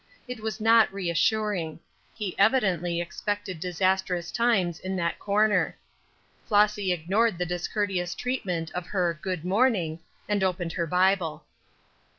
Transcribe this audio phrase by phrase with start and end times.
[0.27, 1.79] It was not reassuring;
[2.15, 5.77] he evidently expected disastrous times in that corner.
[6.47, 11.45] Flossy ignored the discourteous treatment of her "good morning," and opened her Bible.